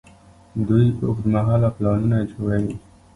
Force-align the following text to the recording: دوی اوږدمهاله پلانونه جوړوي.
دوی 0.67 0.85
اوږدمهاله 1.05 1.69
پلانونه 1.77 2.17
جوړوي. 2.31 2.75